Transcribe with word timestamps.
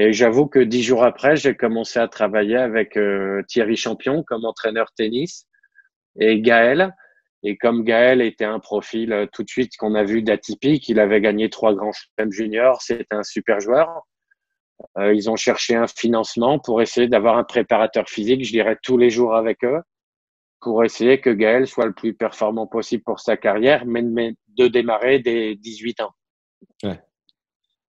Et 0.00 0.12
j'avoue 0.12 0.46
que 0.46 0.60
dix 0.60 0.84
jours 0.84 1.02
après, 1.02 1.34
j'ai 1.34 1.56
commencé 1.56 1.98
à 1.98 2.06
travailler 2.06 2.56
avec 2.56 2.96
euh, 2.96 3.42
Thierry 3.48 3.76
Champion 3.76 4.22
comme 4.22 4.44
entraîneur 4.44 4.92
tennis 4.96 5.48
et 6.20 6.40
Gaël. 6.40 6.94
Et 7.42 7.56
comme 7.56 7.82
Gaël 7.82 8.22
était 8.22 8.44
un 8.44 8.60
profil 8.60 9.12
euh, 9.12 9.26
tout 9.32 9.42
de 9.42 9.50
suite 9.50 9.76
qu'on 9.76 9.96
a 9.96 10.04
vu 10.04 10.22
d'atypique, 10.22 10.88
il 10.88 11.00
avait 11.00 11.20
gagné 11.20 11.50
trois 11.50 11.74
grands 11.74 11.90
chelems 11.90 12.30
juniors, 12.30 12.80
c'était 12.80 13.16
un 13.16 13.24
super 13.24 13.58
joueur. 13.58 14.06
Euh, 14.98 15.12
ils 15.12 15.28
ont 15.28 15.34
cherché 15.34 15.74
un 15.74 15.88
financement 15.88 16.60
pour 16.60 16.80
essayer 16.80 17.08
d'avoir 17.08 17.36
un 17.36 17.42
préparateur 17.42 18.08
physique, 18.08 18.44
je 18.44 18.52
dirais 18.52 18.78
tous 18.80 18.98
les 18.98 19.10
jours 19.10 19.34
avec 19.34 19.64
eux, 19.64 19.80
pour 20.60 20.84
essayer 20.84 21.20
que 21.20 21.30
Gaël 21.30 21.66
soit 21.66 21.86
le 21.86 21.92
plus 21.92 22.14
performant 22.14 22.68
possible 22.68 23.02
pour 23.02 23.18
sa 23.18 23.36
carrière, 23.36 23.84
mais, 23.84 24.34
de 24.56 24.68
démarrer 24.68 25.18
dès 25.18 25.56
18 25.56 26.02
ans. 26.02 26.12
Ouais. 26.84 27.00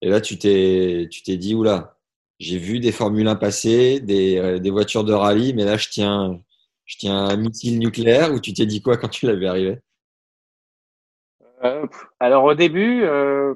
Et 0.02 0.10
là, 0.10 0.22
tu 0.22 0.40
t'es, 0.40 1.08
tu 1.12 1.22
t'es 1.22 1.38
dit, 1.38 1.54
oula, 1.54 1.99
j'ai 2.40 2.58
vu 2.58 2.80
des 2.80 2.92
Formule 2.92 3.28
1 3.28 3.36
passer, 3.36 4.00
des, 4.00 4.38
euh, 4.38 4.60
des 4.60 4.70
voitures 4.70 5.04
de 5.04 5.14
rallye, 5.14 5.54
mais 5.54 5.66
là, 5.66 5.78
je 5.78 5.90
tiens, 5.90 6.40
je 6.86 6.98
tiens 6.98 7.16
un 7.16 7.36
missile 7.36 7.80
nucléaire 7.80 8.34
ou 8.34 8.40
tu 8.40 8.54
t'es 8.54 8.66
dit 8.66 8.82
quoi 8.82 8.98
quand 8.98 9.10
tu 9.10 9.28
l'avais 9.28 9.48
arrivé? 9.48 9.80
Euh, 11.64 11.86
Alors 12.20 12.46
au 12.46 12.54
début, 12.54 13.04
euh, 13.04 13.54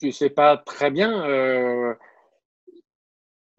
tu 0.00 0.12
sais 0.12 0.30
pas 0.30 0.56
très 0.56 0.90
bien. 0.90 1.28
Euh, 1.28 1.94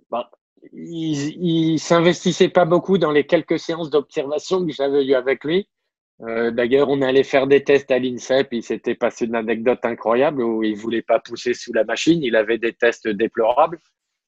bah, 0.10 0.32
il, 0.74 1.74
il 1.74 1.80
s'investissait 1.80 2.50
pas 2.50 2.66
beaucoup 2.66 2.98
dans 2.98 3.12
les 3.12 3.28
quelques 3.28 3.60
séances 3.60 3.92
d'observation 3.92 4.66
que 4.66 4.74
j'avais 4.74 5.06
eues 5.06 5.16
avec 5.16 5.44
lui. 5.44 5.70
D'ailleurs, 6.18 6.88
on 6.88 7.02
allait 7.02 7.26
faire 7.26 7.46
des 7.46 7.62
tests 7.66 7.92
à 7.92 8.00
l'INSEP. 8.00 8.48
Il 8.54 8.64
s'était 8.64 8.96
passé 8.96 9.26
une 9.26 9.36
anecdote 9.36 9.84
incroyable 9.84 10.42
où 10.42 10.64
il 10.64 10.74
voulait 10.74 11.02
pas 11.02 11.20
pousser 11.20 11.54
sous 11.54 11.74
la 11.74 11.84
machine. 11.84 12.24
Il 12.24 12.38
avait 12.38 12.58
des 12.58 12.72
tests 12.72 13.10
déplorables. 13.10 13.82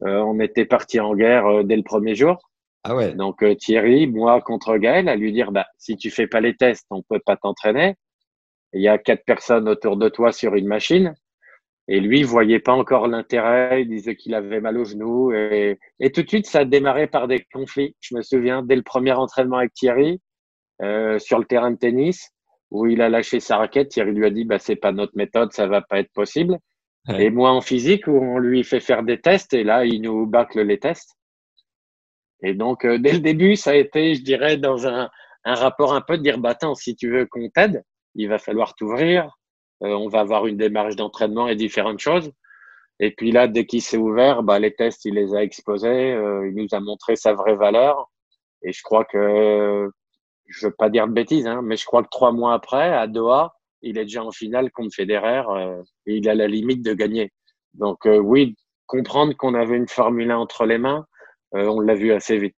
Euh, 0.04 0.20
on 0.20 0.40
était 0.40 0.66
parti 0.66 1.00
en 1.00 1.16
guerre 1.16 1.48
euh, 1.48 1.64
dès 1.64 1.76
le 1.76 1.84
premier 1.84 2.16
jour. 2.16 2.38
Ah 2.84 2.96
ouais. 2.96 3.14
Donc 3.14 3.44
euh, 3.44 3.56
Thierry, 3.56 4.08
moi 4.08 4.42
contre 4.42 4.78
Gaël, 4.78 5.10
à 5.10 5.16
lui 5.16 5.34
dire 5.34 5.52
bah 5.52 5.66
si 5.78 5.98
tu 5.98 6.12
fais 6.12 6.28
pas 6.28 6.40
les 6.40 6.56
tests, 6.56 6.86
on 6.92 7.02
peut 7.02 7.20
pas 7.26 7.36
t'entraîner. 7.36 7.96
Il 8.74 8.82
y 8.82 8.88
a 8.88 8.98
quatre 8.98 9.26
personnes 9.26 9.68
autour 9.68 9.98
de 9.98 10.10
toi 10.10 10.32
sur 10.32 10.56
une 10.56 10.68
machine. 10.68 11.16
Et 11.90 12.00
lui, 12.02 12.20
il 12.20 12.26
voyait 12.26 12.60
pas 12.60 12.74
encore 12.74 13.08
l'intérêt. 13.08 13.82
Il 13.82 13.90
disait 13.90 14.16
qu'il 14.16 14.34
avait 14.36 14.60
mal 14.60 14.78
au 14.78 14.84
genou. 14.84 15.32
Et, 15.32 15.80
et, 16.00 16.12
tout 16.12 16.22
de 16.22 16.28
suite, 16.28 16.46
ça 16.46 16.60
a 16.60 16.66
démarré 16.66 17.08
par 17.08 17.30
des 17.30 17.46
conflits. 17.54 17.96
Je 18.02 18.14
me 18.16 18.22
souviens 18.22 18.62
dès 18.62 18.76
le 18.76 18.84
premier 18.84 19.14
entraînement 19.14 19.58
avec 19.58 19.74
Thierry 19.74 20.22
euh, 20.82 21.18
sur 21.18 21.40
le 21.40 21.46
terrain 21.46 21.72
de 21.72 21.78
tennis 21.78 22.30
où 22.70 22.86
il 22.86 23.02
a 23.02 23.10
lâché 23.10 23.40
sa 23.40 23.58
raquette. 23.58 23.90
Thierry 23.90 24.12
lui 24.12 24.26
a 24.26 24.30
dit 24.30 24.44
bah 24.44 24.60
c'est 24.60 24.76
pas 24.76 24.92
notre 24.92 25.16
méthode, 25.16 25.54
ça 25.54 25.68
va 25.68 25.82
pas 25.82 26.00
être 26.00 26.12
possible. 26.14 26.60
Et 27.10 27.30
moi 27.30 27.52
en 27.52 27.62
physique 27.62 28.08
où 28.08 28.18
on 28.18 28.38
lui 28.38 28.64
fait 28.64 28.82
faire 28.82 29.04
des 29.04 29.22
tests 29.22 29.54
et 29.54 29.64
là 29.64 29.86
il 29.86 30.02
nous 30.02 30.26
bâcle 30.26 30.62
les 30.62 30.80
tests. 30.80 31.18
Et 32.42 32.54
donc, 32.54 32.86
euh, 32.86 32.98
dès 33.00 33.14
le 33.14 33.20
début, 33.20 33.56
ça 33.56 33.72
a 33.72 33.76
été, 33.76 34.16
je 34.16 34.22
dirais, 34.22 34.58
dans 34.58 34.88
un, 34.88 35.10
un 35.44 35.56
rapport 35.56 35.94
un 35.94 36.02
peu 36.02 36.18
de 36.18 36.24
dire, 36.24 36.38
bah, 36.38 36.56
si 36.76 36.96
tu 36.96 37.10
veux 37.12 37.26
qu'on 37.26 37.50
t'aide, 37.50 37.84
il 38.16 38.30
va 38.30 38.38
falloir 38.38 38.76
t'ouvrir. 38.76 39.38
Euh, 39.84 39.90
on 39.90 40.08
va 40.08 40.20
avoir 40.20 40.48
une 40.48 40.58
démarche 40.58 40.96
d'entraînement 40.96 41.48
et 41.48 41.56
différentes 41.56 42.00
choses. 42.00 42.32
Et 43.00 43.12
puis 43.12 43.32
là, 43.32 43.48
dès 43.48 43.66
qu'il 43.66 43.82
s'est 43.82 43.98
ouvert, 43.98 44.44
bah, 44.44 44.60
les 44.60 44.74
tests, 44.74 45.06
il 45.06 45.16
les 45.16 45.36
a 45.36 45.44
exposés. 45.44 46.14
Euh, 46.14 46.48
il 46.50 46.56
nous 46.56 46.68
a 46.72 46.80
montré 46.80 47.16
sa 47.16 47.34
vraie 47.34 47.56
valeur. 47.56 48.10
Et 48.64 48.72
je 48.72 48.82
crois 48.84 49.06
que, 49.06 49.90
je 50.48 50.68
veux 50.68 50.74
pas 50.74 50.90
dire 50.90 51.08
de 51.08 51.14
bêtises, 51.14 51.48
hein, 51.48 51.62
mais 51.64 51.78
je 51.78 51.86
crois 51.86 52.04
que 52.04 52.10
trois 52.10 52.32
mois 52.32 52.54
après, 52.54 52.94
à 52.94 53.08
Doha, 53.08 53.56
il 53.82 53.98
est 53.98 54.04
déjà 54.06 54.24
en 54.24 54.32
finale 54.32 54.72
contre 54.72 54.96
Federer 54.96 55.44
euh, 55.50 55.82
et 56.06 56.18
il 56.18 56.30
a 56.30 56.36
la 56.36 56.48
limite 56.48 56.84
de 56.84 56.94
gagner. 56.94 57.32
Donc 57.74 58.06
euh, 58.06 58.18
oui, 58.18 58.56
comprendre 58.86 59.34
qu'on 59.36 59.54
avait 59.54 59.78
une 59.78 59.88
Formule 59.88 60.32
1 60.32 60.38
entre 60.38 60.66
les 60.66 60.78
mains, 60.78 61.06
Euh, 61.56 61.68
on 61.68 61.80
l'a 61.80 61.96
vu 61.96 62.12
assez 62.12 62.38
vite. 62.38 62.58